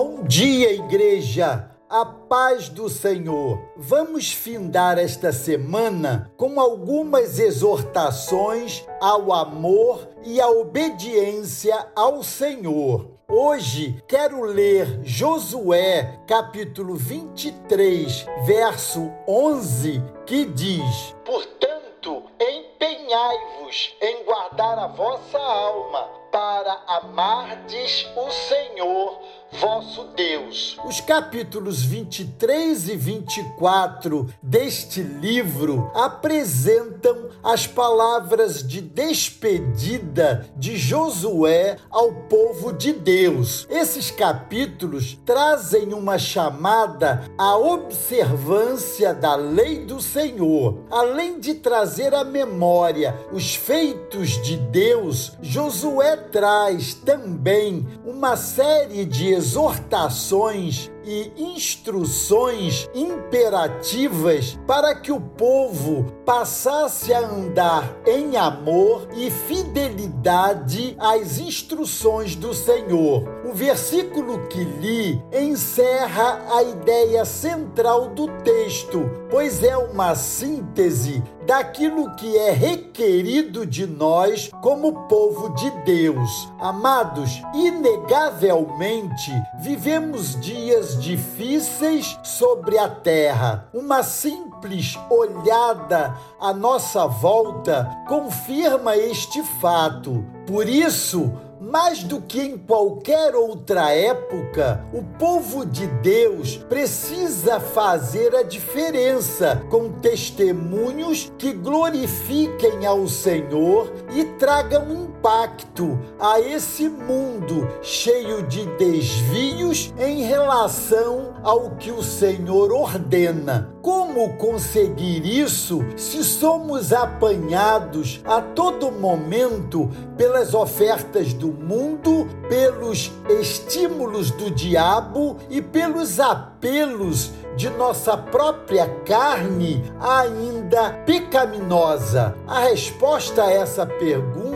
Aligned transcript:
Bom 0.00 0.22
dia, 0.22 0.72
igreja! 0.74 1.72
A 1.90 2.04
paz 2.06 2.68
do 2.68 2.88
Senhor. 2.88 3.58
Vamos 3.76 4.32
findar 4.32 4.96
esta 4.96 5.32
semana 5.32 6.30
com 6.36 6.60
algumas 6.60 7.40
exortações 7.40 8.86
ao 9.00 9.32
amor 9.32 10.08
e 10.24 10.40
à 10.40 10.48
obediência 10.48 11.88
ao 11.96 12.22
Senhor. 12.22 13.10
Hoje 13.28 14.00
quero 14.06 14.42
ler 14.42 15.00
Josué, 15.02 16.20
capítulo 16.28 16.94
23, 16.94 18.24
verso 18.46 19.10
11, 19.26 20.00
que 20.24 20.44
diz: 20.44 21.12
Portanto, 21.24 22.22
empenhai-vos 22.40 23.96
em 24.00 24.24
guardar 24.24 24.78
a 24.78 24.86
vossa 24.86 25.38
alma 25.38 26.18
para 26.30 26.82
amardes 26.86 28.06
o 28.16 28.30
Senhor 28.30 29.18
vosso 29.52 30.08
Deus. 30.14 30.76
Os 30.84 31.00
capítulos 31.00 31.82
23 31.82 32.88
e 32.88 32.96
24 32.96 34.28
deste 34.42 35.00
livro 35.00 35.90
apresentam 35.94 37.28
as 37.42 37.66
palavras 37.66 38.66
de 38.66 38.80
despedida 38.80 40.46
de 40.56 40.76
Josué 40.76 41.76
ao 41.90 42.12
povo 42.12 42.72
de 42.72 42.92
Deus. 42.92 43.66
Esses 43.70 44.10
capítulos 44.10 45.18
trazem 45.24 45.94
uma 45.94 46.18
chamada 46.18 47.24
à 47.38 47.56
observância 47.56 49.14
da 49.14 49.34
lei 49.34 49.84
do 49.84 50.00
Senhor. 50.00 50.84
Além 50.90 51.40
de 51.40 51.54
trazer 51.54 52.14
à 52.14 52.24
memória 52.24 53.14
os 53.32 53.54
feitos 53.54 54.42
de 54.42 54.56
Deus, 54.56 55.32
Josué 55.40 56.16
traz 56.16 56.94
também 56.94 57.86
uma 58.04 58.36
série 58.36 59.04
de 59.04 59.37
exortações 59.38 60.90
e 61.04 61.32
instruções 61.36 62.88
imperativas 62.94 64.58
para 64.66 64.94
que 64.94 65.12
o 65.12 65.20
povo 65.20 66.04
passasse 66.24 67.12
a 67.12 67.20
andar 67.20 67.96
em 68.06 68.36
amor 68.36 69.08
e 69.14 69.30
fidelidade 69.30 70.96
às 70.98 71.38
instruções 71.38 72.34
do 72.36 72.52
Senhor. 72.52 73.24
O 73.44 73.52
versículo 73.52 74.46
que 74.48 74.62
li 74.62 75.22
encerra 75.32 76.44
a 76.50 76.62
ideia 76.62 77.24
central 77.24 78.08
do 78.08 78.28
texto, 78.42 79.08
pois 79.30 79.62
é 79.62 79.76
uma 79.76 80.14
síntese 80.14 81.22
daquilo 81.46 82.14
que 82.16 82.36
é 82.36 82.50
requerido 82.50 83.64
de 83.64 83.86
nós 83.86 84.50
como 84.60 85.08
povo 85.08 85.48
de 85.54 85.70
Deus. 85.82 86.30
Amados, 86.60 87.40
inegavelmente 87.54 89.32
vivemos 89.58 90.38
dias 90.40 90.97
difíceis 90.98 92.18
sobre 92.22 92.78
a 92.78 92.88
terra. 92.88 93.68
Uma 93.72 94.02
simples 94.02 94.98
olhada 95.10 96.16
à 96.40 96.52
nossa 96.52 97.06
volta 97.06 97.88
confirma 98.08 98.96
este 98.96 99.42
fato. 99.60 100.24
Por 100.46 100.68
isso, 100.68 101.32
mais 101.60 102.02
do 102.02 102.20
que 102.20 102.40
em 102.40 102.56
qualquer 102.56 103.34
outra 103.34 103.90
época, 103.90 104.84
o 104.92 105.02
povo 105.18 105.66
de 105.66 105.86
Deus 105.86 106.56
precisa 106.56 107.58
fazer 107.60 108.34
a 108.34 108.42
diferença 108.42 109.62
com 109.68 109.92
testemunhos 109.92 111.32
que 111.36 111.52
glorifiquem 111.52 112.86
ao 112.86 113.06
Senhor 113.08 113.92
e 114.14 114.24
tragam 114.38 115.08
impacto 115.18 115.98
a 116.20 116.40
esse 116.40 116.88
mundo 116.88 117.68
cheio 117.82 118.42
de 118.44 118.64
desvios 118.76 119.92
em 119.98 120.22
relação 120.22 121.34
ao 121.42 121.70
que 121.72 121.90
o 121.90 122.02
Senhor 122.02 122.72
ordena. 122.72 123.74
Como 123.82 124.36
conseguir 124.36 125.24
isso 125.24 125.84
se 125.96 126.22
somos 126.22 126.92
apanhados 126.92 128.20
a 128.24 128.40
todo 128.40 128.92
momento 128.92 129.90
pelas 130.16 130.54
ofertas 130.54 131.32
do 131.32 131.48
mundo, 131.48 132.28
pelos 132.48 133.10
estímulos 133.40 134.30
do 134.30 134.50
diabo 134.50 135.36
e 135.48 135.62
pelos 135.62 136.20
apelos 136.20 137.30
de 137.56 137.70
nossa 137.70 138.16
própria 138.16 138.86
carne 139.04 139.82
ainda 140.00 140.92
pecaminosa? 141.04 142.36
A 142.46 142.60
resposta 142.60 143.44
a 143.44 143.52
essa 143.52 143.86
pergunta, 143.86 144.47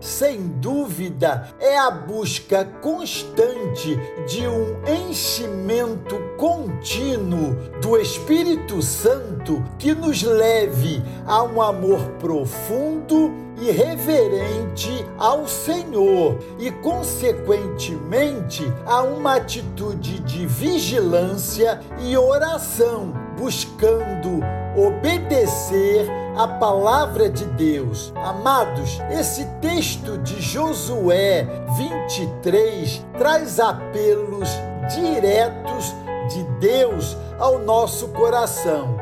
sem 0.00 0.46
dúvida, 0.60 1.48
é 1.60 1.78
a 1.78 1.90
busca 1.90 2.64
constante 2.80 3.96
de 4.26 4.46
um 4.46 4.76
enchimento 5.08 6.16
contínuo 6.36 7.54
do 7.80 7.96
Espírito 7.96 8.80
Santo 8.82 9.62
que 9.78 9.94
nos 9.94 10.22
leve 10.22 11.02
a 11.26 11.42
um 11.42 11.60
amor 11.60 12.00
profundo 12.18 13.45
e 13.58 13.70
reverente 13.70 15.06
ao 15.18 15.46
Senhor 15.48 16.38
e, 16.58 16.70
consequentemente, 16.70 18.62
a 18.84 19.02
uma 19.02 19.36
atitude 19.36 20.20
de 20.20 20.46
vigilância 20.46 21.80
e 22.00 22.16
oração, 22.16 23.14
buscando 23.38 24.40
obedecer 24.76 26.06
a 26.36 26.46
palavra 26.46 27.30
de 27.30 27.44
Deus. 27.46 28.12
Amados, 28.16 29.00
esse 29.10 29.46
texto 29.60 30.18
de 30.18 30.40
Josué 30.40 31.46
23 31.76 33.04
traz 33.16 33.58
apelos 33.58 34.48
diretos 34.94 35.94
de 36.28 36.42
Deus 36.60 37.16
ao 37.38 37.58
nosso 37.58 38.08
coração. 38.08 38.95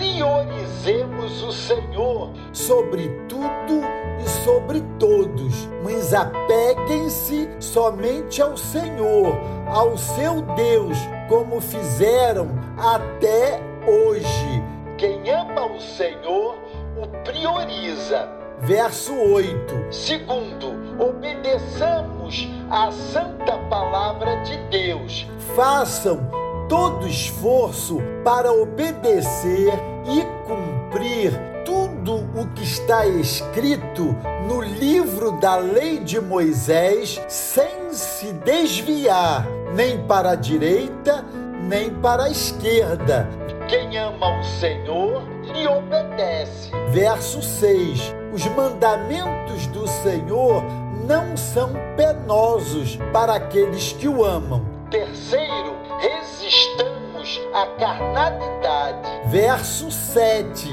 Priorizemos 0.00 1.42
o 1.42 1.52
Senhor 1.52 2.32
sobre 2.54 3.06
tudo 3.28 3.82
e 4.18 4.26
sobre 4.46 4.80
todos, 4.98 5.68
mas 5.84 6.14
apeguem-se 6.14 7.46
somente 7.60 8.40
ao 8.40 8.56
Senhor, 8.56 9.36
ao 9.68 9.98
seu 9.98 10.40
Deus, 10.56 10.96
como 11.28 11.60
fizeram 11.60 12.48
até 12.78 13.60
hoje. 13.86 14.62
Quem 14.96 15.30
ama 15.30 15.66
o 15.66 15.78
Senhor 15.78 16.56
o 16.96 17.06
prioriza. 17.22 18.26
Verso 18.60 19.12
8. 19.12 19.92
Segundo, 19.92 20.72
obedeçamos 20.98 22.48
à 22.70 22.90
santa 22.90 23.58
palavra 23.68 24.36
de 24.44 24.56
Deus. 24.70 25.26
Façam 25.54 26.39
todo 26.70 27.06
esforço 27.08 27.98
para 28.24 28.52
obedecer 28.52 29.74
e 30.06 30.24
cumprir 30.46 31.32
tudo 31.64 32.24
o 32.40 32.46
que 32.54 32.62
está 32.62 33.04
escrito 33.04 34.16
no 34.48 34.62
livro 34.62 35.32
da 35.32 35.56
lei 35.56 35.98
de 35.98 36.20
Moisés, 36.20 37.20
sem 37.28 37.92
se 37.92 38.32
desviar 38.32 39.46
nem 39.74 39.98
para 40.06 40.30
a 40.30 40.34
direita 40.36 41.24
nem 41.70 41.90
para 41.90 42.24
a 42.24 42.30
esquerda. 42.30 43.28
Quem 43.68 43.96
ama 43.96 44.40
o 44.40 44.42
Senhor 44.42 45.22
lhe 45.44 45.66
obedece. 45.68 46.70
Verso 46.90 47.40
6: 47.42 48.14
Os 48.32 48.44
mandamentos 48.46 49.66
do 49.68 49.86
Senhor 49.86 50.64
não 51.06 51.36
são 51.36 51.72
penosos 51.96 52.96
para 53.12 53.34
aqueles 53.34 53.92
que 53.92 54.08
o 54.08 54.24
amam. 54.24 54.64
Terceiro, 54.90 55.79
resistamos 56.00 57.40
à 57.52 57.66
carnalidade. 57.78 59.08
Verso 59.26 59.90
7. 59.90 60.68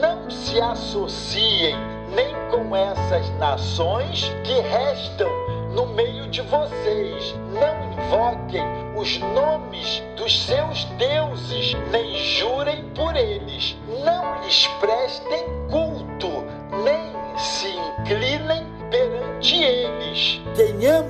Não 0.00 0.30
se 0.30 0.60
associem 0.60 1.76
nem 2.14 2.34
com 2.50 2.74
essas 2.74 3.28
nações 3.38 4.30
que 4.44 4.60
restam 4.60 5.30
no 5.74 5.86
meio 5.86 6.28
de 6.28 6.40
vocês. 6.42 7.34
Não 7.52 7.92
invoquem 7.92 8.62
os 8.96 9.18
nomes 9.18 10.02
dos 10.16 10.46
seus 10.46 10.84
deuses, 10.96 11.74
nem 11.90 12.16
jurem 12.16 12.84
por 12.94 13.16
eles. 13.16 13.76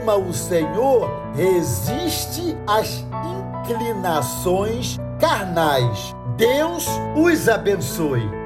Ama 0.03 0.17
o 0.17 0.33
Senhor 0.33 1.09
resiste 1.35 2.57
às 2.67 3.05
inclinações 3.63 4.99
carnais. 5.21 6.15
Deus 6.37 6.87
os 7.17 7.49
abençoe. 7.49 8.42